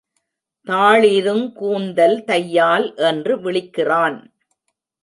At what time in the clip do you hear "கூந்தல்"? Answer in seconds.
1.51-2.23